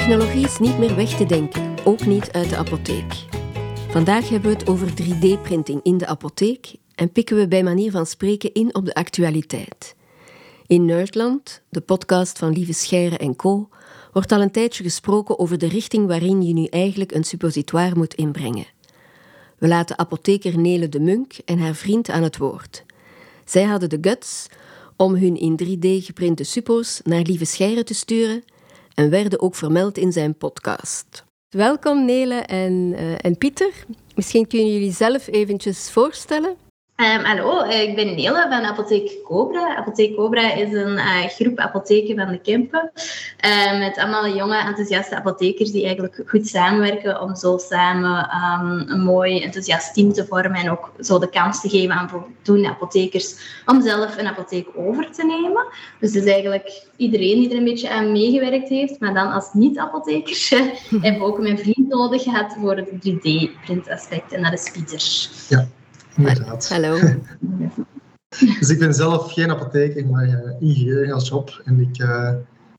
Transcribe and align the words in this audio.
Technologie 0.00 0.44
is 0.44 0.58
niet 0.58 0.78
meer 0.78 0.96
weg 0.96 1.16
te 1.16 1.26
denken, 1.26 1.74
ook 1.84 2.06
niet 2.06 2.32
uit 2.32 2.48
de 2.48 2.56
apotheek. 2.56 3.14
Vandaag 3.88 4.28
hebben 4.28 4.50
we 4.50 4.56
het 4.56 4.68
over 4.68 4.88
3D-printing 4.88 5.82
in 5.82 5.98
de 5.98 6.06
apotheek 6.06 6.74
en 6.94 7.12
pikken 7.12 7.36
we 7.36 7.48
bij 7.48 7.62
manier 7.62 7.90
van 7.90 8.06
spreken 8.06 8.52
in 8.52 8.74
op 8.74 8.84
de 8.84 8.94
actualiteit. 8.94 9.94
In 10.66 10.84
Nerdland, 10.84 11.62
de 11.68 11.80
podcast 11.80 12.38
van 12.38 12.52
Lieve 12.52 12.72
Scheire 12.72 13.16
en 13.16 13.36
Co, 13.36 13.68
wordt 14.12 14.32
al 14.32 14.40
een 14.40 14.50
tijdje 14.50 14.82
gesproken 14.82 15.38
over 15.38 15.58
de 15.58 15.68
richting 15.68 16.06
waarin 16.06 16.42
je 16.42 16.52
nu 16.52 16.64
eigenlijk 16.64 17.12
een 17.12 17.24
suppositoire 17.24 17.96
moet 17.96 18.14
inbrengen. 18.14 18.66
We 19.58 19.68
laten 19.68 19.98
apotheker 19.98 20.58
Nele 20.58 20.88
de 20.88 21.00
Munk 21.00 21.32
en 21.44 21.58
haar 21.58 21.74
vriend 21.74 22.10
aan 22.10 22.22
het 22.22 22.36
woord. 22.36 22.84
Zij 23.44 23.62
hadden 23.62 23.88
de 23.88 23.98
guts 24.00 24.46
om 24.96 25.14
hun 25.14 25.36
in 25.36 25.60
3D 25.62 26.04
geprinte 26.04 26.44
suppo's 26.44 27.00
naar 27.04 27.22
Lieve 27.22 27.44
Scheire 27.44 27.84
te 27.84 27.94
sturen 27.94 28.42
en 29.00 29.10
werden 29.10 29.40
ook 29.40 29.54
vermeld 29.54 29.98
in 29.98 30.12
zijn 30.12 30.34
podcast. 30.36 31.24
Welkom 31.48 32.04
Nele 32.04 32.34
en, 32.34 32.72
uh, 32.72 33.14
en 33.20 33.38
Pieter. 33.38 33.72
Misschien 34.14 34.46
kunnen 34.46 34.72
jullie 34.72 34.92
zelf 34.92 35.26
eventjes 35.26 35.90
voorstellen. 35.90 36.56
Um, 37.00 37.24
hallo, 37.24 37.64
ik 37.64 37.94
ben 37.94 38.14
Nele 38.14 38.46
van 38.50 38.64
Apotheek 38.64 39.22
Cobra. 39.24 39.76
Apotheek 39.76 40.16
Cobra 40.16 40.52
is 40.52 40.72
een 40.72 40.92
uh, 40.92 41.24
groep 41.24 41.58
apotheken 41.58 42.16
van 42.16 42.28
de 42.28 42.38
Kempen. 42.40 42.90
Uh, 43.46 43.78
met 43.78 43.98
allemaal 43.98 44.28
jonge, 44.28 44.56
enthousiaste 44.56 45.16
apothekers 45.16 45.70
die 45.70 45.84
eigenlijk 45.84 46.22
goed 46.26 46.46
samenwerken 46.46 47.20
om 47.20 47.36
zo 47.36 47.58
samen 47.58 48.30
um, 48.34 48.88
een 48.88 49.00
mooi, 49.00 49.42
enthousiast 49.42 49.94
team 49.94 50.12
te 50.12 50.26
vormen 50.26 50.54
en 50.54 50.70
ook 50.70 50.92
zo 50.98 51.18
de 51.18 51.30
kans 51.30 51.60
te 51.60 51.68
geven 51.68 51.94
aan 51.94 52.08
voldoende 52.08 52.68
apothekers 52.68 53.34
om 53.66 53.82
zelf 53.82 54.18
een 54.18 54.26
apotheek 54.26 54.68
over 54.76 55.10
te 55.10 55.24
nemen. 55.24 55.66
Dus 56.00 56.14
het 56.14 56.24
is 56.24 56.32
eigenlijk 56.32 56.86
iedereen 56.96 57.40
die 57.40 57.50
er 57.50 57.56
een 57.56 57.64
beetje 57.64 57.90
aan 57.90 58.12
meegewerkt 58.12 58.68
heeft, 58.68 59.00
maar 59.00 59.14
dan 59.14 59.32
als 59.32 59.52
niet-apothekers 59.52 60.48
hebben 61.02 61.18
we 61.20 61.26
ook 61.26 61.40
mijn 61.40 61.58
vriend 61.58 61.88
nodig 61.88 62.22
gehad 62.22 62.56
voor 62.60 62.76
het 62.76 62.90
3D-printaspect 62.90 64.32
en 64.32 64.42
dat 64.42 64.52
is 64.52 64.70
Pieter. 64.70 65.28
Ja 65.48 65.78
inderdaad. 66.16 66.68
Hallo. 66.68 66.98
dus 68.58 68.68
ik 68.68 68.78
ben 68.78 68.94
zelf 68.94 69.32
geen 69.32 69.50
apotheker, 69.50 70.06
maar 70.06 70.26
uh, 70.26 70.34
ingenieur 70.60 71.12
als 71.12 71.28
job. 71.28 71.62
En 71.64 71.80
ik, 71.80 72.02
uh, 72.02 72.32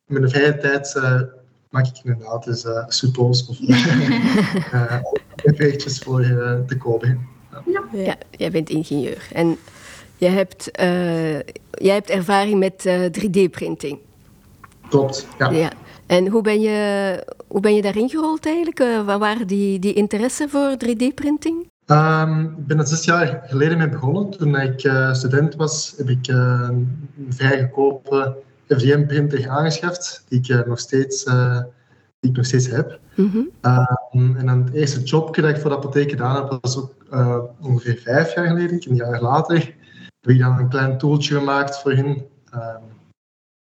in 0.07 0.19
mijn 0.19 0.29
vrije 0.29 0.57
tijd 0.57 0.93
uh, 0.97 1.21
maak 1.69 1.87
ik 1.87 1.99
inderdaad 2.03 2.43
dus 2.43 2.65
uh, 2.65 2.83
suppos 2.87 3.47
of 3.47 3.59
effectjes 5.35 5.99
voor 5.99 6.21
te 6.67 6.77
kopen. 6.77 7.27
Ja. 7.65 7.83
ja, 7.91 8.15
jij 8.29 8.51
bent 8.51 8.69
ingenieur. 8.69 9.27
En 9.33 9.57
jij 10.17 10.29
hebt, 10.31 10.69
jij 11.71 11.93
hebt 11.93 12.09
ervaring 12.09 12.59
met 12.59 12.89
3D-printing. 13.19 13.97
Klopt, 14.89 15.27
ja. 15.37 15.49
ja. 15.49 15.71
En 16.05 16.27
hoe 16.27 16.41
ben 16.41 16.61
je, 16.61 17.23
hoe 17.47 17.59
ben 17.61 17.75
je 17.75 17.81
daarin 17.81 18.09
gerold 18.09 18.45
eigenlijk? 18.45 18.77
waar 19.05 19.19
waren 19.19 19.47
die, 19.47 19.79
die 19.79 19.93
interesse 19.93 20.49
voor 20.49 20.75
3D-printing? 20.85 21.70
Um, 21.91 22.43
ik 22.43 22.67
ben 22.67 22.79
er 22.79 22.87
zes 22.87 23.05
jaar 23.05 23.41
geleden 23.45 23.77
mee 23.77 23.89
begonnen. 23.89 24.29
Toen 24.29 24.55
ik 24.55 24.83
uh, 24.83 25.13
student 25.13 25.55
was, 25.55 25.93
heb 25.97 26.09
ik 26.09 26.27
uh, 26.27 26.67
een 26.69 27.09
vrij 27.29 27.69
goedkope 27.73 28.37
FDM-printer 28.67 29.49
aangeschaft, 29.49 30.23
die 30.27 30.39
ik, 30.39 30.47
uh, 30.47 30.61
nog, 30.65 30.79
steeds, 30.79 31.23
die 32.19 32.29
ik 32.29 32.35
nog 32.35 32.45
steeds 32.45 32.67
heb. 32.67 32.99
Mm 33.15 33.29
-hmm. 33.29 33.49
um, 34.11 34.35
en 34.35 34.45
dan 34.45 34.63
het 34.63 34.73
eerste 34.73 35.01
jobje 35.03 35.41
dat 35.41 35.51
ik 35.51 35.57
voor 35.57 35.69
de 35.69 35.75
apotheek 35.75 36.09
gedaan 36.09 36.35
heb, 36.35 36.57
was 36.61 36.77
ook 36.77 36.93
ongeveer 37.61 37.97
vijf 37.97 38.35
jaar 38.35 38.47
geleden. 38.47 38.81
Een 38.89 38.95
jaar 38.95 39.21
later 39.21 39.75
heb 40.19 40.31
ik 40.31 40.39
dan 40.39 40.57
een 40.57 40.69
klein 40.69 40.97
tooltje 40.97 41.37
gemaakt 41.37 41.81
voor 41.81 41.91
hen. 41.91 42.25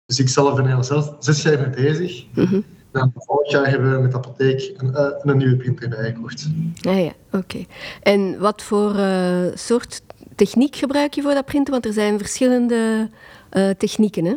Dus 0.06 0.19
ik 0.19 0.30
zelf 0.30 0.56
ben 0.56 0.66
er 0.66 0.84
zelf 0.84 1.16
zes 1.19 1.41
jaar 1.41 1.59
mee 1.59 1.69
bezig. 1.69 2.25
Mm 2.34 2.64
En 2.98 3.14
vorig 3.16 3.52
jaar 3.52 3.70
hebben 3.70 3.92
we 3.92 4.02
met 4.02 4.12
de 4.12 4.17
apotheek 4.17 4.74
een, 4.78 4.90
uh, 4.90 5.08
een 5.22 5.38
nieuwe 5.38 5.56
printer 5.56 5.90
bijgekocht. 5.90 6.47
Ja, 6.74 6.91
ja, 6.91 7.12
oké. 7.31 7.66
En 8.02 8.40
wat 8.40 8.62
voor 8.62 8.96
uh, 8.96 9.46
soort 9.53 10.02
techniek 10.35 10.75
gebruik 10.75 11.13
je 11.13 11.22
voor 11.22 11.34
dat 11.34 11.46
printen? 11.46 11.74
Want 11.74 11.85
er 11.85 11.94
zijn 11.94 12.18
verschillende 12.18 13.09
uh, 13.53 13.69
technieken, 13.69 14.25
hè? 14.25 14.35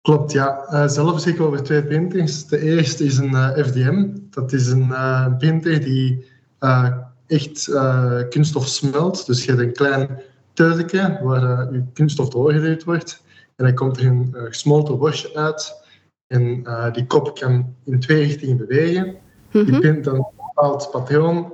Klopt, 0.00 0.32
ja. 0.32 0.88
zelf 0.88 1.20
zeg 1.20 1.34
ik 1.34 1.40
over 1.40 1.62
twee 1.62 1.82
printers. 1.82 2.46
De 2.46 2.60
eerste 2.60 3.04
is 3.04 3.18
een 3.18 3.34
FDM. 3.64 4.06
Dat 4.30 4.52
is 4.52 4.66
een 4.66 4.94
printer 5.38 5.80
die 5.80 6.26
echt 7.26 7.70
kunststof 8.28 8.66
smelt. 8.66 9.26
Dus 9.26 9.44
je 9.44 9.50
hebt 9.50 9.62
een 9.62 9.72
klein 9.72 10.20
tuiltje 10.52 11.18
waar 11.22 11.72
je 11.72 11.82
kunststof 11.92 12.28
doorgeduwd 12.28 12.84
wordt. 12.84 13.22
En 13.56 13.64
dan 13.64 13.74
komt 13.74 13.98
er 13.98 14.06
een 14.06 14.34
gesmolten 14.34 14.94
worstje 14.94 15.34
uit. 15.34 15.87
En 16.34 16.42
uh, 16.42 16.92
die 16.92 17.06
kop 17.06 17.34
kan 17.34 17.74
in 17.84 18.00
twee 18.00 18.24
richtingen 18.24 18.56
bewegen. 18.56 19.06
Mm 19.06 19.16
-hmm. 19.50 19.64
Die 19.64 19.78
pint 19.80 20.04
dan 20.04 20.14
een 20.14 20.26
bepaald 20.36 20.90
patroon, 20.90 21.52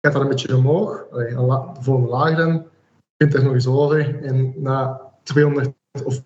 gaat 0.00 0.12
dan 0.12 0.22
een 0.22 0.28
beetje 0.28 0.56
omhoog, 0.56 1.06
de 1.08 1.70
volgende 1.80 2.10
laag 2.10 2.36
dan, 2.36 2.66
pint 3.16 3.34
er 3.34 3.44
nog 3.44 3.52
eens 3.52 3.66
over 3.66 4.24
en 4.24 4.54
na 4.56 5.00
200 5.22 5.72
of 6.04 6.22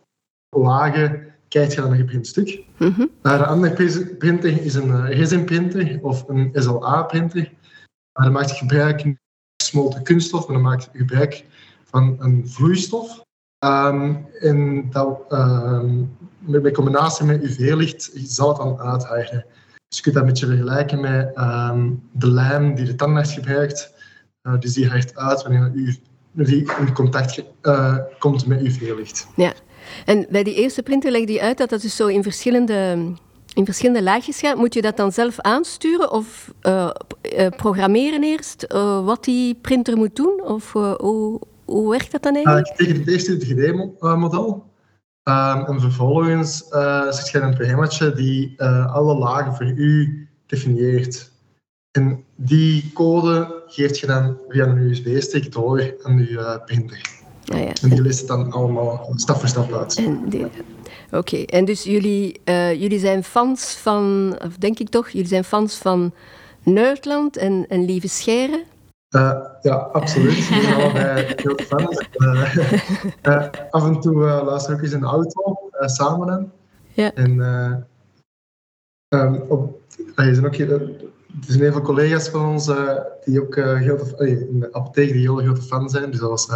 lagen 0.50 1.34
krijg 1.48 1.74
je 1.74 1.80
dan 1.80 1.90
een 1.90 1.98
geprint 1.98 2.26
stuk. 2.26 2.64
Mm 2.78 2.92
-hmm. 2.92 3.10
uh, 3.22 3.38
de 3.38 3.46
andere 3.46 4.14
printer 4.18 4.62
is 4.62 4.74
een 4.74 4.88
uh, 4.88 5.08
resin-printer 5.08 5.98
of 6.02 6.28
een 6.28 6.50
SLA-printer. 6.52 7.40
Uh, 7.40 8.24
dan 8.24 8.32
maakt 8.32 8.50
je 8.50 8.56
gebruik 8.56 9.00
van 9.00 9.18
gesmolten 9.56 10.02
kunststof, 10.02 10.46
maar 10.46 10.56
dan 10.56 10.64
maakt 10.64 10.88
je 10.92 10.98
gebruik 10.98 11.44
van 11.84 12.16
een 12.18 12.48
vloeistof. 12.48 13.23
Um, 13.64 14.26
en 14.40 14.86
dat, 14.90 15.20
um, 15.28 16.16
met, 16.38 16.74
combinatie 16.74 17.24
met 17.24 17.42
UV-licht 17.42 18.10
zal 18.14 18.48
het 18.48 18.56
dan 18.56 18.78
uitharden. 18.78 19.44
Dus 19.88 19.98
je 19.98 20.02
kunt 20.02 20.14
dat 20.14 20.24
een 20.24 20.28
beetje 20.28 20.46
vergelijken 20.46 21.00
met 21.00 21.38
um, 21.38 22.02
de 22.12 22.30
lijm 22.30 22.74
die 22.74 22.84
de 22.84 22.94
tandarts 22.94 23.32
gebruikt. 23.32 23.92
Uh, 24.42 24.60
dus 24.60 24.72
die 24.72 24.88
hardt 24.88 25.16
uit 25.16 25.42
wanneer 25.42 25.70
u 25.74 25.96
die 26.32 26.70
in 26.78 26.92
contact 26.92 27.42
uh, 27.62 27.96
komt 28.18 28.46
met 28.46 28.60
UV-licht. 28.60 29.26
Ja, 29.36 29.52
en 30.04 30.26
bij 30.30 30.42
die 30.42 30.54
eerste 30.54 30.82
printer 30.82 31.10
leg 31.10 31.28
je 31.28 31.40
uit 31.40 31.58
dat 31.58 31.68
dat 31.68 31.80
dus 31.80 31.96
zo 31.96 32.06
in 32.06 32.22
verschillende, 32.22 33.12
in 33.54 33.64
verschillende 33.64 34.02
laagjes 34.02 34.38
gaat. 34.38 34.56
Moet 34.56 34.74
je 34.74 34.82
dat 34.82 34.96
dan 34.96 35.12
zelf 35.12 35.40
aansturen 35.40 36.10
of 36.10 36.52
uh, 36.62 36.90
programmeren 37.56 38.22
eerst 38.22 38.66
wat 39.04 39.24
die 39.24 39.54
printer 39.54 39.96
moet 39.96 40.16
doen? 40.16 40.42
Of 40.44 40.72
hoe, 40.72 41.40
hoe 41.64 41.90
werkt 41.90 42.12
dat 42.12 42.22
dan 42.22 42.34
eigenlijk? 42.34 42.68
ik 42.68 42.76
tegen 42.76 42.98
het 42.98 43.08
eerste 43.08 43.46
3D-model. 43.46 44.72
Um, 45.28 45.64
en 45.66 45.80
vervolgens 45.80 46.64
uh, 46.70 47.10
zit 47.12 47.28
je 47.28 47.40
een 47.40 47.54
programma 47.54 48.10
die 48.14 48.54
uh, 48.56 48.94
alle 48.94 49.14
lagen 49.14 49.54
voor 49.54 49.66
u 49.66 50.28
definieert. 50.46 51.32
En 51.90 52.24
die 52.36 52.90
code 52.94 53.62
geeft 53.66 53.98
je 53.98 54.06
dan 54.06 54.38
via 54.48 54.66
een 54.66 54.78
USB-stick 54.78 55.52
door 55.52 55.94
aan 56.02 56.18
je 56.18 56.30
uh, 56.30 56.56
printer. 56.64 57.00
Ah, 57.46 57.58
ja. 57.58 57.72
En 57.82 57.88
die 57.88 58.02
leest 58.02 58.18
het 58.18 58.28
dan 58.28 58.52
allemaal 58.52 59.12
stap 59.14 59.36
voor 59.38 59.48
stap 59.48 59.72
uit. 59.72 60.02
Oké, 60.06 60.50
okay. 61.10 61.44
en 61.44 61.64
dus 61.64 61.82
jullie, 61.82 62.40
jullie 62.78 62.98
zijn 62.98 63.24
fans 63.24 63.76
van, 63.76 64.36
of 64.44 64.56
denk 64.56 64.78
ik 64.78 64.88
toch, 64.88 65.08
jullie 65.08 65.28
zijn 65.28 65.44
fans 65.44 65.76
van 65.76 66.14
Nerdland 66.62 67.36
en, 67.36 67.66
en 67.68 67.84
Lieve 67.84 68.08
Scheren. 68.08 68.62
Uh, 69.14 69.40
ja, 69.62 69.74
absoluut. 69.74 70.48
We 70.48 70.60
zijn 70.62 70.74
allebei 70.74 71.32
heel 71.36 71.58
fans. 71.66 72.08
Uh, 72.16 72.56
uh, 73.22 73.46
af 73.70 73.86
en 73.86 74.00
toe 74.00 74.14
luister 74.22 74.72
ik 74.72 74.76
ook 74.76 74.84
eens 74.84 74.92
in 74.92 75.00
de 75.00 75.06
auto 75.06 75.58
samen 75.70 76.38
in. 76.38 76.52
Ja. 76.92 77.12
En 77.12 77.40
um, 79.08 79.34
op, 79.48 79.80
er 80.14 80.34
zijn 80.34 80.46
ook 80.46 80.54
er 80.54 81.44
zijn 81.46 81.60
heel 81.60 81.72
veel 81.72 81.80
collega's 81.80 82.28
van 82.28 82.48
ons 82.48 82.70
die 83.24 83.42
ook 83.42 83.56
heel, 83.56 83.98
in 84.18 84.60
de 84.60 84.72
apotheek 84.72 85.12
die 85.12 85.20
heel 85.20 85.36
grote 85.36 85.62
fan 85.62 85.88
zijn. 85.88 86.10
Dus 86.10 86.20
dat 86.20 86.30
was 86.30 86.48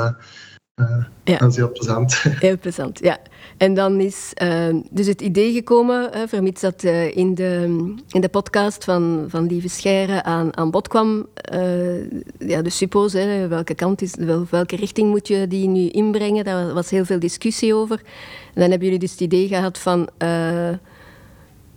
ja. 1.24 1.38
Dat 1.38 1.50
is 1.50 1.56
heel 1.56 1.72
plezant. 1.72 2.14
Heel 2.40 2.58
plezant, 2.58 2.98
ja. 2.98 3.18
En 3.56 3.74
dan 3.74 4.00
is 4.00 4.32
uh, 4.42 4.80
dus 4.90 5.06
het 5.06 5.20
idee 5.20 5.52
gekomen, 5.52 6.10
uh, 6.14 6.22
vermits 6.26 6.60
dat 6.60 6.84
uh, 6.84 7.16
in, 7.16 7.34
de, 7.34 7.62
in 8.08 8.20
de 8.20 8.28
podcast 8.28 8.84
van, 8.84 9.24
van 9.28 9.46
Lieve 9.46 9.68
Scheire 9.68 10.22
aan, 10.22 10.56
aan 10.56 10.70
bod 10.70 10.88
kwam, 10.88 11.26
ja, 12.38 12.62
de 12.62 12.70
suppo's, 12.70 13.12
hè, 13.12 13.48
welke 13.48 13.74
kant 13.74 14.02
is, 14.02 14.14
wel, 14.18 14.46
welke 14.50 14.76
richting 14.76 15.10
moet 15.10 15.28
je 15.28 15.46
die 15.48 15.68
nu 15.68 15.88
inbrengen, 15.88 16.44
daar 16.44 16.72
was 16.74 16.90
heel 16.90 17.04
veel 17.04 17.18
discussie 17.18 17.74
over. 17.74 17.96
En 18.54 18.60
dan 18.60 18.70
hebben 18.70 18.84
jullie 18.84 18.98
dus 18.98 19.10
het 19.10 19.20
idee 19.20 19.48
gehad 19.48 19.78
van, 19.78 20.08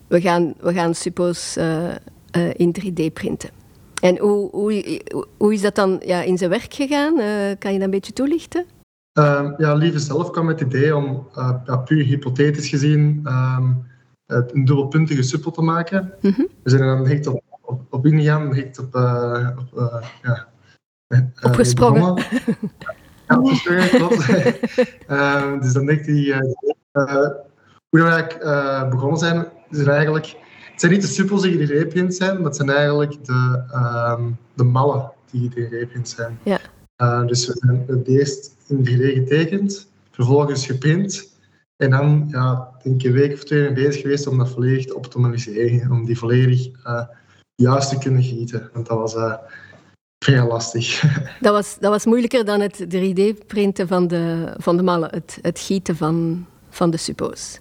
we, 0.08 0.22
gaan, 0.22 0.54
we 0.60 0.74
gaan 0.74 0.96
suppo's 0.96 1.58
in 2.54 2.76
3D 2.82 3.14
printen. 3.14 3.50
En 4.02 4.18
hoe, 4.18 4.50
hoe, 4.52 5.02
hoe 5.38 5.54
is 5.54 5.62
dat 5.62 5.76
dan 5.76 6.02
ja, 6.06 6.22
in 6.22 6.38
zijn 6.38 6.50
werk 6.50 6.74
gegaan? 6.74 7.16
kan 7.60 7.74
je 7.74 7.78
dat 7.78 7.86
een 7.86 7.90
beetje 7.90 8.14
toelichten? 8.14 8.66
Uh, 9.20 9.52
ja, 9.58 9.74
Lieve 9.74 10.00
zelf 10.00 10.32
kwam 10.32 10.46
met 10.46 10.60
het 10.60 10.74
idee 10.74 10.96
om 10.96 11.28
uh, 11.38 11.56
ja, 11.66 11.78
puur 11.78 12.04
hypothetisch 12.04 12.70
gezien 12.70 13.26
um, 13.26 13.86
een 14.26 14.66
dubbelpuntige 14.66 15.24
suppel 15.24 15.52
te 15.52 15.62
maken. 15.62 16.14
Mm 16.22 16.34
-hmm. 16.36 16.48
We 16.64 16.70
zijn 16.70 16.82
er 16.82 16.96
dan 16.96 17.04
direct 17.04 17.28
op, 17.28 17.44
op, 17.62 17.82
op 17.90 18.06
ingegaan, 18.06 18.50
direct 18.52 18.80
op, 18.80 18.96
uh, 18.96 19.50
op 19.58 20.04
ja, 20.22 20.48
opgesprongen. 21.42 22.24
ja, 23.28 23.38
opgesprongen, 23.38 23.90
klopt. 23.90 24.30
Ehm, 25.08 25.60
dus 25.60 25.74
dan 25.74 25.86
denk 25.86 26.06
die, 26.06 26.34
hoe 26.34 27.44
we 27.90 28.02
eigenlijk 28.04 28.90
begonnen 28.90 29.18
zijn, 29.18 29.48
is 29.70 29.78
er 29.78 29.90
eigenlijk 29.90 30.36
zijn 30.82 30.92
niet 30.92 31.02
de 31.02 31.08
suppels 31.08 31.42
die 31.42 31.68
3D-print 31.68 32.16
zijn, 32.16 32.36
maar 32.36 32.46
het 32.46 32.56
zijn 32.56 32.70
eigenlijk 32.70 33.26
de, 33.26 33.64
ehm, 33.72 34.30
de 34.54 34.64
mallen 34.64 35.12
die 35.32 35.50
3D-print 35.50 36.10
zijn. 36.10 36.40
Ja. 36.44 36.60
Uh, 37.02 37.26
dus 37.26 37.48
we 37.48 37.54
zijn 37.60 37.84
het 37.88 38.08
eerst 38.08 38.56
in 38.68 38.88
3D 38.88 39.02
getekend, 39.14 39.90
vervolgens 40.12 40.66
geprint. 40.66 41.30
En 41.76 41.90
dan, 41.90 42.28
ja, 42.32 42.72
denk 42.84 43.02
ik 43.02 43.08
een 43.08 43.14
week 43.14 43.34
of 43.34 43.44
twee 43.44 43.74
bezig 43.74 44.02
geweest 44.02 44.28
om 44.28 44.38
dat 44.38 44.50
volledig 44.50 44.86
te 44.86 44.96
optimaliseren. 44.96 45.92
Om 45.92 46.06
die 46.06 46.18
volledig 46.18 46.68
uh, 46.86 47.04
juist 47.56 47.90
te 47.90 47.98
kunnen 47.98 48.24
gieten. 48.24 48.70
Want 48.74 48.88
dat 48.88 48.98
was 48.98 49.16
uh, 49.16 49.34
vrij 50.26 50.48
lastig. 50.48 51.02
Dat 51.42 51.54
was, 51.54 51.78
dat 51.80 51.92
was 51.92 52.06
moeilijker 52.06 52.46
dan 52.46 52.60
het 52.60 52.86
3D-printen 52.86 53.88
van 53.88 54.08
de, 54.08 54.54
van 54.58 54.78
de 54.78 54.84
mallen. 54.84 55.10
Het, 55.10 55.40
het 55.42 55.60
gieten 55.60 55.96
van, 55.96 56.46
van 56.70 56.90
de 56.90 56.98
suppo's. 56.98 57.60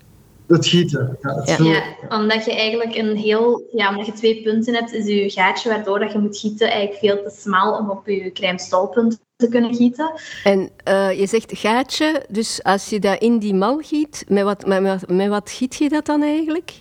Het 0.51 0.67
gieten. 0.67 1.19
Ja, 1.23 1.35
het 1.35 1.59
ja. 1.59 1.65
ja, 1.65 1.83
omdat 2.09 2.45
je 2.45 2.55
eigenlijk 2.55 2.97
een 2.97 3.17
heel... 3.17 3.69
Ja, 3.73 3.91
omdat 3.91 4.07
je 4.07 4.13
twee 4.13 4.43
punten 4.43 4.75
hebt, 4.75 4.93
is 4.93 5.07
je 5.07 5.31
gaatje 5.31 5.69
waardoor 5.69 5.99
dat 5.99 6.13
je 6.13 6.19
moet 6.19 6.39
gieten 6.39 6.71
eigenlijk 6.71 6.99
veel 6.99 7.23
te 7.23 7.41
smal 7.41 7.77
om 7.79 7.91
op 7.91 8.07
je 8.07 8.33
crème 8.33 8.59
stolpunt 8.59 9.21
te 9.37 9.49
kunnen 9.49 9.75
gieten. 9.75 10.13
En 10.45 10.71
uh, 10.89 11.19
je 11.19 11.27
zegt 11.27 11.59
gaatje, 11.59 12.25
dus 12.29 12.63
als 12.63 12.89
je 12.89 12.99
dat 12.99 13.21
in 13.21 13.39
die 13.39 13.55
mal 13.55 13.79
giet, 13.79 14.25
met 14.29 14.43
wat, 14.43 14.67
met, 14.67 15.09
met 15.11 15.29
wat 15.29 15.51
giet 15.51 15.75
je 15.77 15.89
dat 15.89 16.07
dan 16.07 16.23
eigenlijk? 16.23 16.73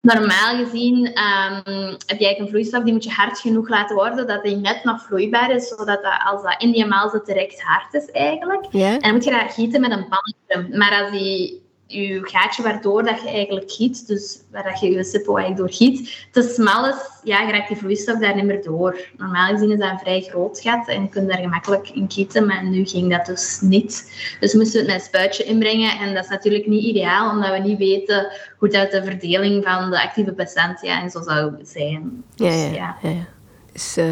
Normaal 0.00 0.64
gezien 0.64 0.96
um, 0.96 1.94
heb 2.06 2.18
je 2.18 2.26
eigenlijk 2.26 2.38
een 2.38 2.48
vloeistof 2.48 2.82
die 2.82 2.92
moet 2.92 3.04
je 3.04 3.10
hard 3.10 3.38
genoeg 3.38 3.68
laten 3.68 3.96
worden 3.96 4.26
dat 4.26 4.42
die 4.42 4.56
net 4.56 4.84
nog 4.84 5.02
vloeibaar 5.02 5.50
is, 5.50 5.68
zodat 5.68 6.02
dat, 6.02 6.20
als 6.24 6.42
dat 6.42 6.62
in 6.62 6.72
die 6.72 6.86
mal 6.86 7.08
zit 7.08 7.26
direct 7.26 7.62
hard 7.62 7.94
is 7.94 8.10
eigenlijk. 8.10 8.66
Ja. 8.70 8.92
En 8.92 9.00
dan 9.00 9.12
moet 9.12 9.24
je 9.24 9.30
dat 9.30 9.52
gieten 9.52 9.80
met 9.80 9.90
een 9.90 10.08
pan. 10.08 10.78
Maar 10.78 11.02
als 11.02 11.10
die 11.10 11.68
je 11.90 12.20
gaatje 12.22 12.62
waardoor 12.62 13.02
dat 13.02 13.22
je 13.22 13.28
eigenlijk 13.28 13.70
giet, 13.70 14.06
dus 14.06 14.40
waar 14.50 14.62
dat 14.62 14.80
je 14.80 14.90
je 14.90 15.04
sippo 15.04 15.36
eigenlijk 15.36 15.56
door 15.68 15.76
giet, 15.76 16.26
te 16.30 16.42
smal 16.42 16.88
is, 16.88 16.96
ja, 17.24 17.40
je 17.40 17.52
raakt 17.52 17.68
die 17.68 17.76
vloeistof 17.76 18.18
daar 18.18 18.34
niet 18.34 18.44
meer 18.44 18.62
door. 18.62 19.00
Normaal 19.16 19.52
gezien 19.52 19.70
is 19.70 19.78
dat 19.78 19.90
een 19.90 19.98
vrij 19.98 20.20
groot 20.20 20.60
gat 20.60 20.88
en 20.88 21.02
je 21.02 21.08
kunt 21.08 21.28
daar 21.28 21.38
gemakkelijk 21.38 21.88
in 21.88 22.10
gieten, 22.10 22.46
maar 22.46 22.64
nu 22.64 22.84
ging 22.84 23.10
dat 23.10 23.26
dus 23.26 23.60
niet. 23.60 24.12
Dus 24.40 24.52
we 24.52 24.58
moesten 24.58 24.80
het 24.80 24.90
een 24.90 25.00
spuitje 25.00 25.44
inbrengen 25.44 25.98
en 25.98 26.14
dat 26.14 26.24
is 26.24 26.30
natuurlijk 26.30 26.66
niet 26.66 26.84
ideaal, 26.84 27.30
omdat 27.30 27.50
we 27.50 27.58
niet 27.58 27.78
weten 27.78 28.32
hoe 28.58 28.68
dat 28.68 28.90
de 28.90 29.04
verdeling 29.04 29.64
van 29.64 29.90
de 29.90 30.02
actieve 30.02 30.32
patiënt 30.32 30.80
ja, 30.80 31.02
en 31.02 31.10
zo 31.10 31.22
zou 31.22 31.52
zijn. 31.62 32.24
Dus, 32.34 32.54
ja, 32.54 32.64
ja, 32.64 32.96
ja. 33.02 33.10
ja. 33.10 33.26
Dus, 33.72 33.98
uh, 33.98 34.04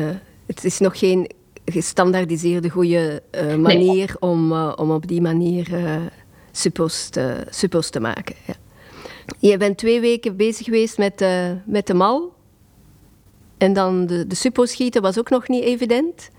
het 0.47 0.65
is 0.65 0.79
nog 0.79 0.99
geen 0.99 1.31
gestandaardiseerde 1.65 2.71
goede 2.71 3.23
uh, 3.33 3.55
manier 3.55 4.07
nee. 4.07 4.21
om, 4.21 4.53
uh, 4.53 4.73
om 4.77 4.91
op 4.91 5.07
die 5.07 5.21
manier 5.21 5.69
suppo's 6.59 7.09
te, 7.09 7.47
suppo's 7.51 7.91
te 7.91 8.01
maken. 8.01 8.35
Ja. 8.47 8.55
Je 9.39 9.57
bent 9.57 9.79
twee 9.79 10.01
weken 10.01 10.37
bezig 10.37 10.65
geweest 10.65 10.99
met, 10.99 11.23
uh, 11.23 11.51
met 11.65 11.87
de 11.87 11.95
mal. 11.95 12.33
En 13.59 13.73
dan 13.73 14.07
de, 14.07 14.27
de 14.27 14.35
suppo's 14.35 14.71
schieten 14.71 15.03
was 15.03 15.19
ook 15.19 15.31
nog 15.31 15.49
niet 15.49 15.65
evident. 15.65 16.31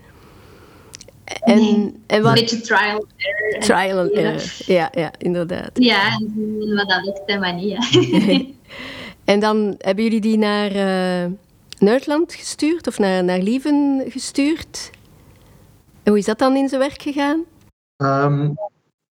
En, 1.24 1.56
nee, 1.56 1.94
en 2.06 2.22
wat, 2.22 2.36
een 2.36 2.40
beetje 2.40 2.60
trial 2.60 2.94
and 2.94 3.06
error. 3.16 3.60
Trial 3.60 3.98
and 3.98 4.10
error, 4.10 4.42
ja, 4.66 4.88
ja, 4.94 5.12
inderdaad. 5.18 5.70
Ja, 5.72 6.08
en 6.08 6.74
wat 6.74 6.88
dat 6.88 7.04
lukt 7.04 7.24
en 7.26 7.40
wat 7.40 7.54
niet. 7.54 8.48
en 9.32 9.40
dan 9.40 9.74
hebben 9.78 10.04
jullie 10.04 10.20
die 10.20 10.38
naar 10.38 10.76
uh, 10.76 11.32
Nederland 11.78 12.34
gestuurd 12.34 12.86
of 12.86 12.98
naar, 12.98 13.24
naar 13.24 13.38
Lieven 13.38 14.04
gestuurd. 14.08 14.90
En 16.02 16.10
hoe 16.10 16.18
is 16.18 16.24
dat 16.24 16.38
dan 16.38 16.56
in 16.56 16.68
zijn 16.68 16.80
werk 16.80 17.02
gegaan? 17.02 17.44
Um, 17.96 18.54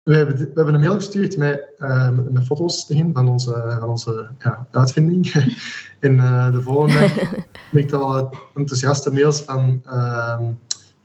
we 0.07 0.15
hebben, 0.15 0.37
we 0.37 0.51
hebben 0.53 0.73
een 0.73 0.79
mail 0.79 0.93
gestuurd 0.93 1.37
met, 1.37 1.69
uh, 1.79 2.09
met 2.29 2.45
foto's 2.45 2.89
erin 2.89 3.13
van 3.13 3.29
onze, 3.29 3.75
van 3.79 3.89
onze 3.89 4.29
ja, 4.39 4.67
uitvinding. 4.71 5.31
en 5.99 6.13
uh, 6.13 6.51
de 6.51 6.61
volgende 6.61 6.99
dag 6.99 7.13
kreeg 7.71 7.83
ik 7.83 7.91
al 7.91 8.33
enthousiaste 8.55 9.11
mails 9.13 9.41
van, 9.41 9.81
uh, 9.85 10.39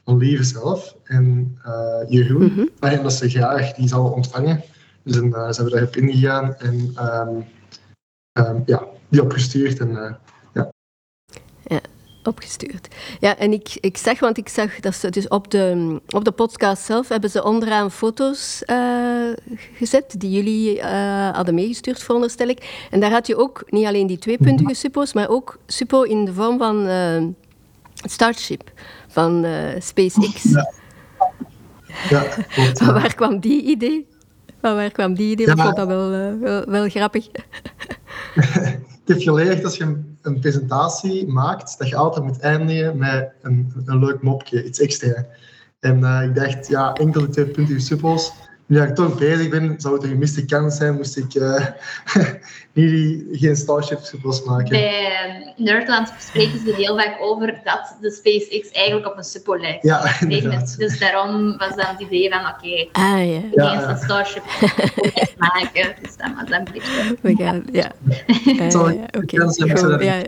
van 0.05 0.17
Lieve 0.17 0.45
zelf 0.45 0.97
en 1.05 1.59
Jeroen. 2.09 2.43
Mm 2.43 2.71
-hmm. 2.81 3.03
dat 3.03 3.13
ze 3.13 3.31
graag 3.31 3.73
die 3.73 3.89
zal 3.89 4.11
ontvangen. 4.11 4.63
Dus 5.03 5.15
dan, 5.15 5.31
ze 5.31 5.63
hebben 5.63 5.71
daarop 5.73 5.97
ingegaan 5.97 6.55
en 6.55 6.95
um, 7.01 7.45
um, 8.47 8.63
ja, 8.67 8.85
die 9.09 9.23
opgestuurd. 9.23 9.79
En, 9.79 10.19
ja. 10.53 10.73
ja 11.65 11.81
opgestuurd. 12.27 12.89
Ja, 13.21 13.37
en 13.37 13.53
ik, 13.53 13.77
ik 13.81 13.97
zag, 13.97 14.21
want 14.21 14.39
ik 14.39 14.49
zag 14.49 14.81
dat 14.81 14.95
ze 14.95 15.11
dus 15.11 15.29
op 15.29 15.51
de, 15.51 16.01
op 16.09 16.25
de 16.25 16.31
podcast 16.31 16.83
zelf 16.83 17.09
hebben 17.09 17.31
ze 17.31 17.45
onderaan 17.45 17.91
foto's 17.91 18.63
uh, 18.67 18.77
gezet 19.75 20.15
die 20.19 20.31
jullie 20.31 20.77
uh, 20.77 21.31
hadden 21.31 21.55
meegestuurd, 21.55 22.03
veronderstel 22.03 22.49
ik. 22.49 22.87
En 22.91 23.01
daar 23.01 23.11
had 23.11 23.27
je 23.27 23.37
ook 23.37 23.65
niet 23.67 23.87
alleen 23.87 24.07
die 24.07 24.19
tweepuntige 24.19 24.75
suppo's, 24.75 25.13
maar 25.13 25.29
ook 25.29 25.59
suppo 25.67 26.03
in 26.03 26.25
de 26.25 26.33
vorm 26.33 26.59
van 26.59 26.87
uh, 26.87 27.23
Starship 27.95 28.71
van 29.09 29.47
SpaceX. 29.79 30.43
Ja. 30.43 30.73
Ja, 32.09 32.23
klopt, 32.55 32.79
Van 32.79 32.95
waar 32.95 33.15
kwam 33.15 33.39
die 33.39 33.63
idee? 33.63 34.07
Van 34.61 34.75
waar 34.75 34.91
kwam 34.91 35.15
die 35.15 35.31
idee? 35.31 35.47
Ja. 35.47 35.53
Ik 35.53 35.59
vond 35.59 35.77
dat 35.77 35.87
wel, 35.87 36.11
wel, 36.39 36.65
wel 36.65 36.89
grappig. 36.89 37.29
ik 39.05 39.09
heb 39.09 39.21
geleerd 39.21 39.65
als 39.65 39.77
je 39.77 40.01
een, 40.23 40.41
presentatie 40.41 41.27
maakt, 41.27 41.79
dat 41.79 41.89
je 41.89 41.97
altijd 41.97 42.25
moet 42.25 42.41
eindigen 42.41 42.99
met 42.99 43.33
een, 43.43 43.73
een 43.85 43.99
leuk 43.99 44.23
mopje, 44.23 44.65
iets 44.65 44.81
extra. 44.81 45.27
En 45.81 45.99
uh, 45.99 46.23
ik 46.23 46.35
dacht, 46.35 46.69
ja, 46.69 46.93
enkel 46.93 47.29
twee 47.29 47.47
punten 47.47 47.81
suppels. 47.81 48.33
Nu 48.67 48.79
dat 48.79 48.89
ik 48.89 48.95
toch 48.95 49.19
bezig 49.19 49.49
ben, 49.49 49.75
zou 49.79 49.95
het 49.95 50.03
een 50.03 50.09
gemiste 50.09 50.45
kans 50.45 50.77
zijn, 50.77 50.95
moest 50.95 51.17
ik 51.17 51.35
uh, 51.35 51.67
niet, 52.73 53.25
geen 53.33 53.57
Starship 53.57 54.01
suppels 54.01 54.45
maken. 54.45 54.69
Bij 54.69 55.55
Nerdland 55.57 56.13
spreken 56.19 56.59
ze 56.59 56.75
heel 56.75 56.97
vaak 56.97 57.17
over 57.21 57.61
dat 57.65 57.97
de 58.01 58.11
SpaceX 58.11 58.71
eigenlijk 58.71 59.07
op 59.07 59.17
een 59.17 59.25
suppo 59.25 59.57
lijkt. 59.57 59.83
Ja. 59.83 60.19
Dus 60.77 60.99
daarom 60.99 61.59
was 61.59 61.69
dan 61.77 61.87
het 61.87 62.01
idee 62.01 62.31
van, 62.31 62.41
oké, 62.41 62.49
okay, 62.49 62.89
ah, 62.93 63.33
ja. 63.33 63.41
we 63.51 63.61
gaan 63.61 63.91
een 63.91 63.97
Starship 63.97 64.43
maken. 65.39 65.95
Dus 66.03 66.17
dat 66.17 66.31
was 66.35 66.59
een 66.59 66.69
beetje... 66.73 67.17
We 67.21 67.35
gaan, 67.37 67.65
ja. 67.73 67.93
Sorry, 68.71 69.01
okay. 69.17 70.05
ja, 70.05 70.23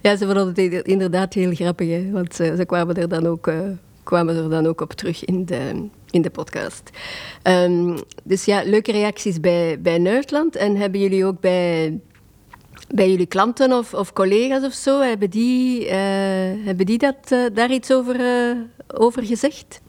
ja, 0.00 0.16
ze 0.16 0.26
vonden 0.26 0.46
het 0.46 0.86
inderdaad 0.86 1.34
heel 1.34 1.54
grappig, 1.54 1.88
hè? 1.88 2.10
want 2.10 2.34
ze, 2.34 2.54
ze 2.56 2.64
kwamen 2.64 2.94
er 2.94 3.08
dan 3.08 3.26
ook... 3.26 3.46
Uh, 3.46 3.68
kwamen 4.04 4.36
er 4.36 4.50
dan 4.50 4.66
ook 4.66 4.80
op 4.80 4.92
terug 4.92 5.24
in 5.24 5.44
de, 5.44 5.88
in 6.10 6.22
de 6.22 6.30
podcast. 6.30 6.90
Um, 7.42 7.98
dus 8.24 8.44
ja, 8.44 8.62
leuke 8.64 8.92
reacties 8.92 9.40
bij, 9.40 9.80
bij 9.80 9.98
Nerdland. 9.98 10.56
En 10.56 10.76
hebben 10.76 11.00
jullie 11.00 11.24
ook 11.24 11.40
bij, 11.40 12.00
bij 12.94 13.10
jullie 13.10 13.26
klanten 13.26 13.72
of, 13.72 13.94
of 13.94 14.12
collega's 14.12 14.64
of 14.64 14.72
zo, 14.72 15.00
hebben 15.00 15.30
die, 15.30 15.84
uh, 15.84 15.90
hebben 16.64 16.86
die 16.86 16.98
dat, 16.98 17.16
uh, 17.32 17.44
daar 17.54 17.70
iets 17.70 17.92
over, 17.92 18.20
uh, 18.20 18.56
over 18.86 19.24
gezegd? 19.24 19.80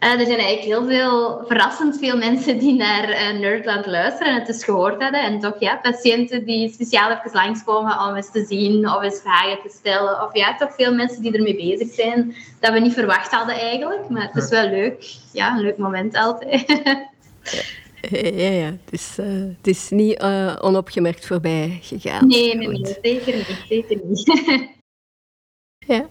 Uh, 0.00 0.20
er 0.20 0.26
zijn 0.26 0.38
eigenlijk 0.38 0.62
heel 0.62 0.86
veel, 0.86 1.44
verrassend 1.46 1.98
veel 1.98 2.16
mensen 2.16 2.58
die 2.58 2.74
naar 2.74 3.10
uh, 3.10 3.40
Nerdland 3.40 3.86
luisteren 3.86 4.32
en 4.32 4.38
het 4.38 4.46
dus 4.46 4.64
gehoord 4.64 5.00
hebben. 5.02 5.22
En 5.22 5.40
toch 5.40 5.56
ja, 5.58 5.76
patiënten 5.76 6.44
die 6.44 6.72
speciaal 6.72 7.10
even 7.10 7.30
langskomen 7.32 8.00
om 8.00 8.14
eens 8.14 8.30
te 8.30 8.44
zien 8.44 8.90
of 8.90 9.02
eens 9.02 9.20
vragen 9.20 9.58
te 9.62 9.76
stellen. 9.78 10.22
Of 10.22 10.34
ja, 10.34 10.56
toch 10.56 10.74
veel 10.74 10.94
mensen 10.94 11.22
die 11.22 11.32
ermee 11.32 11.56
bezig 11.56 11.94
zijn 11.94 12.34
dat 12.60 12.72
we 12.72 12.78
niet 12.78 12.92
verwacht 12.92 13.30
hadden 13.30 13.54
eigenlijk. 13.54 14.08
Maar 14.08 14.30
het 14.32 14.44
is 14.44 14.50
wel 14.50 14.68
leuk. 14.68 15.14
Ja, 15.32 15.56
een 15.56 15.62
leuk 15.62 15.78
moment 15.78 16.16
altijd. 16.16 16.66
ja, 18.40 18.50
ja. 18.50 18.66
Het 18.66 18.90
is, 18.90 19.16
uh, 19.20 19.26
het 19.56 19.66
is 19.66 19.90
niet 19.90 20.22
onopgemerkt 20.60 21.26
voorbij 21.26 21.78
gegaan. 21.82 22.26
Nee, 22.26 22.54
nee, 22.56 22.68
nee, 22.68 22.96
zeker 23.02 23.36
niet. 23.36 23.64
Zeker 23.68 24.00
niet. 24.04 24.42
ja. 25.94 26.08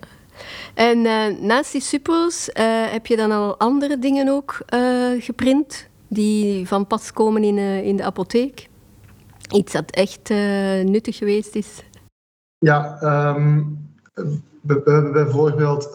En 0.78 0.98
uh, 0.98 1.40
naast 1.40 1.72
die 1.72 1.82
suppos 1.82 2.50
uh, 2.50 2.92
heb 2.92 3.06
je 3.06 3.16
dan 3.16 3.32
al 3.32 3.58
andere 3.58 4.00
dingen 4.00 4.30
ook 4.30 4.60
uh, 4.74 5.22
geprint 5.22 5.88
die 6.08 6.68
van 6.68 6.88
pas 6.88 7.14
komen 7.14 7.44
in, 7.44 7.58
in 7.58 7.96
de 7.96 8.04
apotheek? 8.04 8.70
Iets 9.52 9.72
dat 9.74 9.92
echt 9.92 10.30
nuttig 10.84 11.18
geweest 11.18 11.56
is? 11.56 11.84
Ja, 12.58 12.98
um, 13.36 13.80
we, 14.62 14.82
we, 14.84 14.92
hebben 14.92 15.12
bijvoorbeeld 15.14 15.92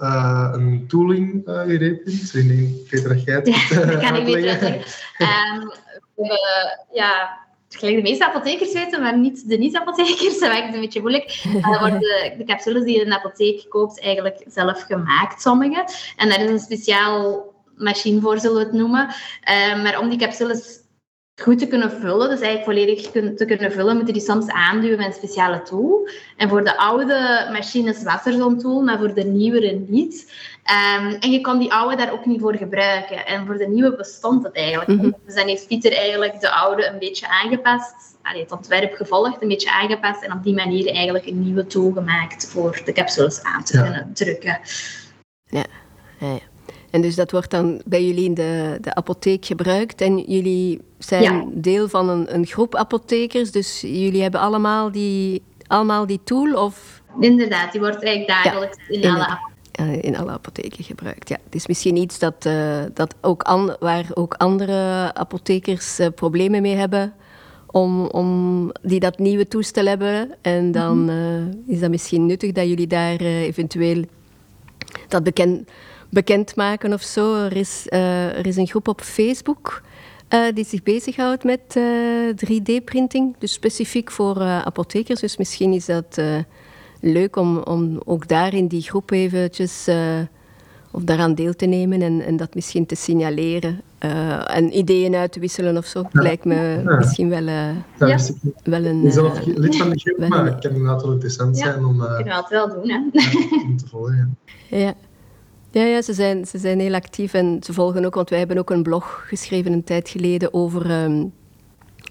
een 0.52 0.84
tooling 0.88 1.42
gereprint. 1.44 2.34
Ik 2.34 2.90
weet 2.90 3.04
dat 3.04 3.24
jij 3.24 3.34
het 3.34 3.46
ja, 3.46 3.84
dat 3.86 4.00
kan 4.00 4.14
ik 4.14 4.24
beter 4.24 4.50
uitleggen. 4.50 4.80
um, 5.18 5.68
we 6.14 6.26
hebben, 6.26 6.86
ja, 6.92 7.38
gelijk 7.76 7.96
de 7.96 8.02
meeste 8.02 8.26
apothekers 8.26 8.72
weten, 8.72 9.00
maar 9.00 9.18
niet 9.18 9.48
de 9.48 9.56
niet-apothekers. 9.56 10.38
Dat 10.40 10.50
werkt 10.50 10.74
een 10.74 10.80
beetje 10.80 11.00
moeilijk. 11.00 11.44
Uh, 11.46 11.80
worden 11.80 12.00
de, 12.00 12.44
capsules 12.46 12.84
die 12.84 12.94
je 12.94 13.02
in 13.02 13.08
de 13.08 13.18
apotheek 13.18 13.66
koopt 13.68 14.00
eigenlijk 14.00 14.44
zelf 14.46 14.82
gemaakt, 14.82 15.42
sommige. 15.42 15.88
En 16.16 16.28
daar 16.28 16.40
is 16.40 16.50
een 16.50 16.58
speciaal 16.58 17.52
machine 17.76 18.20
voor, 18.20 18.38
zullen 18.38 18.56
we 18.56 18.64
het 18.64 18.72
noemen. 18.72 19.08
Uh, 19.50 19.82
maar 19.82 20.00
om 20.00 20.08
die 20.08 20.18
capsules 20.18 20.81
goed 21.40 21.58
te 21.58 21.66
kunnen 21.66 21.90
vullen, 21.90 22.28
dus 22.28 22.40
eigenlijk 22.40 22.64
volledig 22.64 23.10
te 23.36 23.44
kunnen 23.44 23.72
vullen, 23.72 23.96
moeten 23.96 24.14
die 24.14 24.22
soms 24.22 24.48
aanduwen 24.48 24.98
met 24.98 25.06
een 25.06 25.12
speciale 25.12 25.62
tool. 25.62 26.08
En 26.36 26.48
voor 26.48 26.64
de 26.64 26.76
oude 26.76 27.48
machines 27.52 28.02
was 28.02 28.26
er 28.26 28.32
zo'n 28.32 28.58
tool, 28.58 28.82
maar 28.82 28.98
voor 28.98 29.14
de 29.14 29.24
nieuwere 29.24 29.72
niet. 29.86 30.32
Ehm, 30.62 31.06
en 31.20 31.30
je 31.30 31.40
kon 31.40 31.58
die 31.58 31.72
oude 31.72 31.96
daar 31.96 32.12
ook 32.12 32.26
niet 32.26 32.40
voor 32.40 32.56
gebruiken. 32.56 33.26
En 33.26 33.46
voor 33.46 33.58
de 33.58 33.68
nieuwe 33.68 33.96
bestond 33.96 34.44
het 34.44 34.54
eigenlijk 34.54 34.88
mm 34.88 34.98
-hmm. 34.98 35.14
Dus 35.26 35.34
dan 35.34 35.46
heeft 35.46 35.66
Pieter 35.66 35.92
eigenlijk 35.92 36.40
de 36.40 36.50
oude 36.50 36.86
een 36.86 36.98
beetje 36.98 37.28
aangepast, 37.28 37.94
allee, 38.22 38.42
het 38.42 38.52
ontwerp 38.52 38.94
gevolgd, 38.94 39.42
een 39.42 39.48
beetje 39.48 39.72
aangepast 39.72 40.22
en 40.22 40.32
op 40.32 40.42
die 40.42 40.54
manier 40.54 40.94
eigenlijk 40.94 41.26
een 41.26 41.42
nieuwe 41.42 41.66
tool 41.66 41.92
gemaakt 41.92 42.50
voor 42.50 42.80
de 42.84 42.92
capsules 42.92 43.42
aan 43.42 43.64
te 43.64 43.72
kunnen 43.72 44.10
drukken. 44.14 44.60
Ja, 45.44 45.64
ja, 46.18 46.32
ja. 46.32 46.51
En 46.92 47.00
dus 47.00 47.14
dat 47.14 47.30
wordt 47.30 47.50
dan 47.50 47.80
bij 47.84 48.04
jullie 48.04 48.24
in 48.24 48.34
de, 48.34 48.78
de 48.80 48.94
apotheek 48.94 49.44
gebruikt. 49.44 50.00
En 50.00 50.18
jullie 50.18 50.80
zijn 50.98 51.50
deel 51.54 51.88
van 51.88 52.08
een, 52.08 52.34
een 52.34 52.46
groep 52.46 52.74
apothekers. 52.74 53.50
Dus 53.50 53.80
jullie 53.80 54.22
hebben 54.22 54.40
allemaal 54.40 54.90
die, 54.90 55.42
allemaal 55.66 56.06
die 56.06 56.20
tool? 56.24 56.64
Of? 56.64 57.02
Inderdaad, 57.20 57.72
die 57.72 57.80
wordt 57.80 58.02
eigenlijk 58.02 58.44
dagelijks 58.44 58.76
in, 58.88 59.10
alle 59.10 59.26
apotheken. 59.26 60.02
in 60.02 60.16
alle 60.16 60.30
apotheken 60.30 60.84
gebruikt. 60.84 61.28
Ja, 61.28 61.38
het 61.44 61.54
is 61.54 61.66
misschien 61.66 61.96
iets 61.96 62.18
dat, 62.18 62.46
uh, 62.46 62.82
dat 62.94 63.14
ook 63.20 63.42
an, 63.42 63.76
waar 63.80 64.06
ook 64.14 64.34
andere 64.34 65.10
apothekers 65.14 66.00
uh, 66.00 66.06
problemen 66.14 66.62
mee 66.62 66.74
hebben. 66.74 67.12
Om, 67.66 68.06
om, 68.06 68.70
die 68.82 69.00
dat 69.00 69.18
nieuwe 69.18 69.48
toestel 69.48 69.86
hebben. 69.86 70.30
En 70.40 70.72
dan 70.72 71.10
uh, 71.10 71.74
is 71.74 71.80
dat 71.80 71.90
misschien 71.90 72.26
nuttig 72.26 72.52
dat 72.52 72.68
jullie 72.68 72.86
daar 72.86 73.20
eventueel 73.20 74.04
dat 75.08 75.22
bekend 75.22 75.68
bekendmaken 76.12 76.92
of 76.92 77.02
zo. 77.02 77.44
Er 77.44 77.56
is, 77.56 77.86
uh, 77.90 78.38
er 78.38 78.46
is 78.46 78.56
een 78.56 78.66
groep 78.66 78.88
op 78.88 79.00
Facebook 79.00 79.82
uh, 80.30 80.40
die 80.54 80.64
zich 80.64 80.82
bezighoudt 80.82 81.44
met 81.44 81.60
uh, 81.76 82.28
eh, 82.28 82.36
3D-printing, 82.36 83.34
dus 83.38 83.52
specifiek 83.52 84.10
voor 84.10 84.40
apothekers. 84.40 85.20
Dus 85.20 85.36
misschien 85.36 85.72
is 85.72 85.86
dat 85.86 86.20
leuk 87.00 87.36
om, 87.36 87.58
om 87.58 88.00
ook 88.04 88.28
daar 88.28 88.54
in 88.54 88.66
die 88.66 88.82
groep 88.82 89.10
eventjes 89.10 89.88
of 90.90 91.02
daaraan 91.02 91.34
deel 91.34 91.54
te 91.54 91.66
nemen 91.66 92.02
en, 92.02 92.20
en 92.20 92.36
dat 92.36 92.54
misschien 92.54 92.86
te 92.86 92.94
signaleren 92.94 93.80
en 94.46 94.78
ideeën 94.78 95.14
uit 95.14 95.32
te 95.32 95.40
wisselen 95.40 95.76
of 95.76 95.86
zo. 95.86 96.02
Ja. 96.10 96.22
Lijkt 96.22 96.44
me 96.44 96.80
ja. 96.84 96.96
misschien 96.96 97.28
wel, 97.28 97.44
ja. 97.44 97.74
wel 98.64 98.84
een... 98.84 98.96
Ik 98.96 99.02
ben 99.02 99.12
zelf 99.12 99.46
lid 99.46 99.76
van 99.76 99.90
de 99.90 99.98
groep, 99.98 100.28
maar 100.28 100.44
het 100.44 100.60
kan 100.60 100.70
inderdaad 100.70 101.02
wel 101.02 101.12
interessant 101.12 101.58
zijn 101.58 101.84
om, 101.84 102.00
uh, 102.00 102.14
kunnen 102.14 102.34
we 102.34 102.40
het 102.40 102.48
wel 102.48 102.68
doen, 102.68 102.90
hè? 102.90 102.96
om 103.66 103.76
te 103.76 103.86
volgen. 103.86 104.36
Ja. 104.68 104.94
Ja, 105.72 105.84
ja 105.84 106.02
ze, 106.02 106.12
zijn, 106.12 106.46
ze 106.46 106.58
zijn 106.58 106.80
heel 106.80 106.94
actief 106.94 107.34
en 107.34 107.58
ze 107.62 107.72
volgen 107.72 108.04
ook, 108.04 108.14
want 108.14 108.30
wij 108.30 108.38
hebben 108.38 108.58
ook 108.58 108.70
een 108.70 108.82
blog 108.82 109.24
geschreven 109.26 109.72
een 109.72 109.84
tijd 109.84 110.08
geleden 110.08 110.54
over, 110.54 111.04
um, 111.04 111.32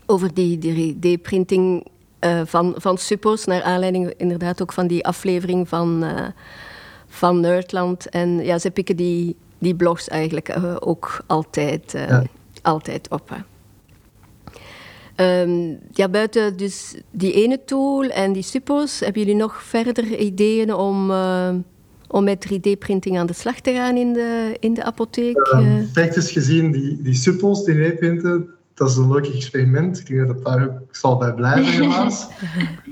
over 0.05 0.33
die 0.33 0.57
3D-printing 0.95 1.87
uh, 2.25 2.41
van, 2.45 2.73
van 2.77 2.97
suppos, 2.97 3.45
naar 3.45 3.63
aanleiding 3.63 4.13
inderdaad 4.17 4.61
ook 4.61 4.73
van 4.73 4.87
die 4.87 5.05
aflevering 5.05 5.69
van, 5.69 6.03
uh, 6.03 6.27
van 7.07 7.39
Nerdland. 7.39 8.09
En 8.09 8.43
ja, 8.43 8.59
ze 8.59 8.71
pikken 8.71 8.95
die, 8.95 9.35
die 9.57 9.75
blogs 9.75 10.07
eigenlijk 10.07 10.57
uh, 10.57 10.75
ook 10.79 11.23
altijd, 11.27 11.91
ja. 11.91 12.23
altijd 12.61 13.09
op. 13.09 13.29
Hè. 13.29 13.41
Um, 15.41 15.79
ja, 15.91 16.09
buiten 16.09 16.57
dus 16.57 16.95
die 17.11 17.33
ene 17.33 17.63
tool 17.65 18.03
en 18.03 18.33
die 18.33 18.43
suppos, 18.43 18.99
hebben 18.99 19.21
jullie 19.21 19.37
nog 19.37 19.63
verder 19.63 20.17
ideeën 20.17 20.73
om 20.73 21.11
om 22.11 22.23
met 22.23 22.47
3D-printing 22.47 23.17
aan 23.17 23.25
de 23.25 23.33
slag 23.33 23.59
te 23.59 23.71
gaan 23.71 23.97
in 23.97 24.13
de, 24.13 24.57
in 24.59 24.73
de 24.73 24.83
apotheek? 24.83 25.37
Uh, 25.53 25.77
technisch 25.93 26.31
gezien, 26.31 26.71
die, 26.71 27.01
die 27.01 27.13
suppels, 27.13 27.63
die 27.63 27.75
3D-printen, 27.75 28.49
dat 28.73 28.89
is 28.89 28.95
een 28.95 29.11
leuk 29.11 29.25
experiment. 29.25 29.99
Ik 29.99 30.07
denk 30.07 30.27
dat 30.27 30.35
dat 30.35 30.45
daar 30.45 30.63
ook 30.63 30.95
zal 30.95 31.17
bij 31.17 31.33
blijven, 31.33 31.73
helaas. 31.81 32.27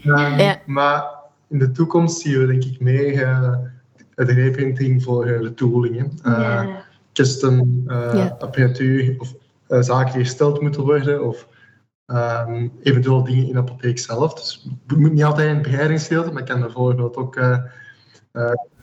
um, 0.05 0.37
ja. 0.37 0.61
Maar 0.65 1.03
in 1.49 1.59
de 1.59 1.71
toekomst 1.71 2.19
zien 2.19 2.39
we 2.39 2.45
denk 2.45 2.63
ik 2.63 2.79
meer 2.79 3.21
uh, 3.21 3.55
3D-printing 4.21 5.03
voor 5.03 5.25
de 5.25 5.53
toolingen. 5.53 6.19
Uh, 6.25 6.67
Custom 7.13 7.83
ja. 7.87 8.35
apparatuur 8.39 9.15
of 9.17 9.33
zaken 9.67 10.11
die 10.13 10.21
hersteld 10.21 10.61
moeten 10.61 10.83
worden 10.83 11.27
of 11.27 11.47
um, 12.07 12.71
eventueel 12.83 13.23
dingen 13.23 13.47
in 13.47 13.53
de 13.53 13.59
apotheek 13.59 13.99
zelf. 13.99 14.33
Dus 14.33 14.69
het 14.87 14.97
moet 14.97 15.11
niet 15.11 15.23
altijd 15.23 15.55
een 15.55 15.61
bereidingsgedeelte, 15.61 16.31
maar 16.31 16.41
ik 16.41 16.47
kan 16.47 16.59
bijvoorbeeld 16.59 17.15
ook 17.15 17.35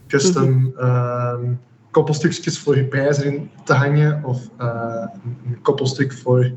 custom 0.07 0.75
uh, 0.79 1.35
koppelstukjes 1.91 2.59
voor 2.59 2.77
je 2.77 2.85
pijzer 2.85 3.41
te 3.65 3.73
hangen 3.73 4.25
of 4.25 4.49
uh, 4.61 5.07
een 5.47 5.63
koppelstuk 5.63 6.13
voor 6.13 6.53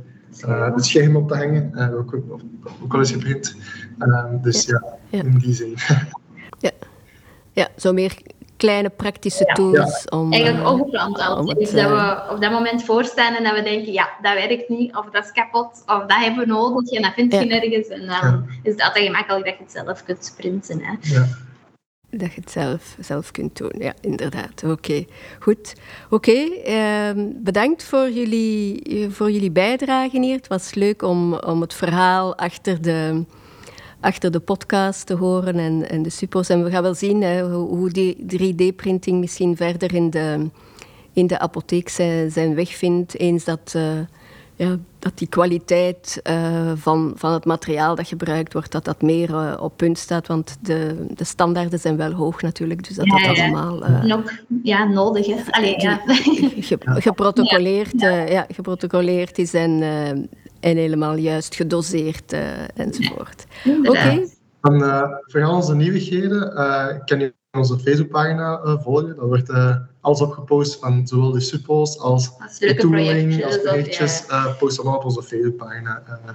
uh, 0.46 0.75
het 0.75 0.86
scherm 0.86 1.15
op 1.15 1.27
te 1.27 1.36
hangen. 1.36 1.72
Uh, 1.75 1.98
ook, 1.98 2.13
ook, 2.13 2.41
ook 2.84 2.91
wel 2.91 3.01
eens 3.01 3.12
geprint. 3.12 3.56
Ehm, 4.00 4.41
dus 4.41 4.65
ja, 4.65 4.84
ja, 5.10 5.24
in 5.24 5.38
die 5.38 5.53
zin. 5.53 5.74
ja. 6.65 6.72
ja, 7.51 7.68
zo 7.77 7.94
meer 7.94 8.18
kleine 8.58 8.89
praktische 8.89 9.46
tools. 9.46 10.03
Ja. 10.03 10.18
Om, 10.18 10.34
Eigenlijk 10.34 10.68
ongepland 10.68 11.20
altijd. 11.20 11.58
Dus 11.58 11.72
dat 11.72 11.89
we 11.89 12.34
op 12.34 12.41
dat 12.41 12.51
moment 12.51 12.84
voorstaan 12.84 13.36
en 13.36 13.44
dat 13.44 13.56
we 13.56 13.62
denken, 13.62 13.94
ja, 13.94 14.10
dat 14.22 14.34
werkt 14.34 14.70
niet, 14.70 14.96
of 14.96 15.10
dat 15.10 15.24
is 15.24 15.32
kapot, 15.32 15.84
of 15.86 16.06
dat 16.06 16.18
hebben 16.18 16.48
we 16.48 16.53
nodig 16.53 16.91
en 16.91 17.01
dat 17.01 17.13
vind 17.13 17.34
je 17.34 17.46
nergens. 17.46 17.88
En 17.88 18.06
dan 18.06 18.50
is 18.63 18.72
het 18.72 18.82
altijd 18.82 19.06
gemakkelijk 19.06 19.46
dat 19.46 19.56
je 19.58 19.63
het 19.63 19.72
zelf 19.72 20.03
kunt 20.03 20.34
printen. 20.38 20.82
Hè. 20.84 21.22
Dat 22.12 22.34
je 22.34 22.42
het 22.42 22.51
zelf, 22.51 22.96
zelf 23.00 23.32
kunt 23.32 23.58
doen, 23.58 23.74
ja, 23.78 23.94
inderdaad. 24.01 24.63
Oké, 24.63 25.06
goed. 25.39 25.74
Oké, 26.10 26.48
uh, 26.68 27.10
bedankt 27.36 27.84
voor 27.84 28.10
jullie, 28.10 29.08
voor 29.10 29.32
jullie 29.32 29.51
bijdrage 29.51 30.20
hier. 30.20 30.36
Het 30.36 30.48
was 30.48 30.74
leuk 30.74 31.01
om, 31.01 31.34
om 31.34 31.62
het 31.62 31.74
verhaal 31.74 32.36
achter 32.36 32.82
de, 32.82 33.24
achter 34.00 34.32
de 34.32 34.39
podcast 34.39 35.06
te 35.06 35.13
horen 35.13 35.56
en, 35.56 35.89
en 35.89 36.01
de 36.01 36.10
suppos. 36.10 36.50
En 36.50 36.63
we 36.63 36.70
gaan 36.70 36.84
wel 36.84 36.96
zien 36.96 37.22
hè, 37.22 37.44
hoe, 37.44 37.89
die 37.89 38.16
3D-printing 38.38 39.20
misschien 39.20 39.56
verder 39.56 39.94
in 39.94 40.10
de, 40.10 40.50
in 41.13 41.28
de 41.28 41.39
apotheek 41.39 41.89
zijn, 41.89 42.32
zijn 42.32 42.56
weg 42.56 42.70
vindt, 42.70 43.18
eens 43.18 43.44
dat... 43.44 43.74
Uh, 43.75 44.00
ja, 44.60 44.78
dat 45.00 45.18
die 45.18 45.28
kwaliteit 45.28 46.22
uh, 46.30 46.72
van, 46.75 47.13
van 47.16 47.34
het 47.34 47.46
materiaal 47.46 47.96
dat 47.96 48.08
gebruikt 48.08 48.54
wordt, 48.54 48.72
dat 48.72 48.86
dat 48.86 49.01
meer 49.01 49.30
uh, 49.30 49.54
op 49.60 49.78
punt 49.78 49.98
staat. 49.98 50.28
Want 50.28 50.58
de, 50.62 51.06
de 51.13 51.24
standaarden 51.24 51.80
zijn 51.80 51.98
wel 51.98 52.12
hoog 52.12 52.42
natuurlijk, 52.42 52.88
dus 52.88 52.96
dat 52.96 53.06
ja, 53.06 53.28
dat 53.28 53.38
allemaal... 53.38 53.89
Uh, 53.89 54.04
Nog 54.04 54.32
ja, 54.63 54.84
nodig, 54.84 55.25
hè. 55.25 55.51
Allee, 55.51 55.82
ja. 55.82 56.01
Ge, 56.70 56.78
geprotocoleerd, 56.82 58.01
ja. 58.01 58.10
ja. 58.10 58.46
geprotocoleerd 58.50 59.38
is 59.38 59.54
en, 59.54 59.82
en 60.60 60.78
helemaal 60.78 61.16
juist 61.16 61.56
gedoseerd 61.56 62.36
enzovoort. 62.75 63.46
Oké. 63.66 63.89
Okay. 63.89 64.30
Dan 64.62 64.80
voor 65.22 65.44
al 65.44 65.56
onze 65.56 65.75
nieuwigheden 65.75 66.54
kan 67.06 67.20
je 67.20 67.34
onze 67.58 67.79
Facebookpagina 67.79 68.77
volgen. 68.84 69.15
Dat 69.15 69.27
wordt 69.27 69.51
alles 70.01 70.22
opgepost 70.22 70.79
van 70.79 71.08
zowel 71.08 71.32
de 71.32 71.39
suppos 71.39 72.00
als, 72.00 72.32
de 72.60 72.75
tooling, 72.75 73.46
als 73.46 73.62
projectjes. 73.62 74.24
Ja. 74.27 74.46
Uh, 74.46 74.58
post 74.58 74.79
allemaal 74.79 74.98
op 74.98 75.06
onze 75.06 75.24
Facebookpagina. 75.24 76.03
Uh, 76.08 76.32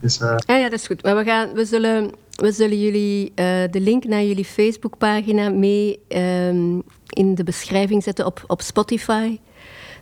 dus, 0.00 0.20
uh, 0.20 0.34
ja, 0.46 0.56
ja, 0.56 0.68
dat 0.68 0.78
is 0.78 0.86
goed. 0.86 1.02
Maar 1.02 1.16
we, 1.16 1.24
gaan, 1.24 1.52
we, 1.52 1.64
zullen, 1.64 2.10
we 2.30 2.52
zullen 2.52 2.80
jullie 2.80 3.32
de 3.70 3.80
link 3.80 4.04
naar 4.04 4.22
jullie 4.22 4.44
Facebookpagina 4.44 5.48
mee 5.48 6.00
um, 6.08 6.82
in 7.08 7.34
de 7.34 7.44
beschrijving 7.44 8.02
zetten 8.02 8.26
op, 8.26 8.44
op 8.46 8.62
Spotify. 8.62 9.38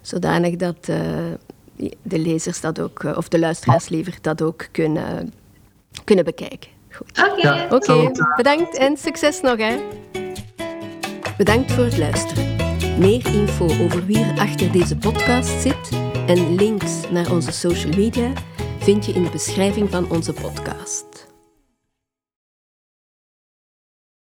Zodanig 0.01 0.57
dat 0.57 0.85
de 2.03 2.19
lezers 2.19 2.61
dat 2.61 2.81
ook, 2.81 3.03
of 3.17 3.29
de 3.29 3.39
luisteraars 3.39 3.89
liever, 3.89 4.19
dat 4.21 4.43
ook 4.43 4.67
kunnen, 4.71 5.33
kunnen 6.05 6.25
bekijken. 6.25 6.71
Oké, 7.01 7.21
okay. 7.21 7.41
ja, 7.41 7.67
okay. 7.71 8.13
bedankt 8.37 8.77
en 8.77 8.97
succes 8.97 9.41
nog. 9.41 9.57
Hè. 9.57 9.77
Bedankt 11.37 11.73
voor 11.73 11.85
het 11.85 11.99
luisteren. 11.99 12.57
Meer 12.99 13.27
info 13.35 13.65
over 13.65 14.07
wie 14.07 14.19
er 14.19 14.39
achter 14.39 14.73
deze 14.73 14.97
podcast 14.97 15.61
zit 15.61 15.89
en 16.27 16.55
links 16.55 17.11
naar 17.11 17.33
onze 17.33 17.53
social 17.53 17.93
media 17.97 18.33
vind 18.79 19.07
je 19.07 19.13
in 19.13 19.23
de 19.23 19.31
beschrijving 19.31 19.91
van 19.91 20.11
onze 20.11 20.33
podcast. 20.33 21.24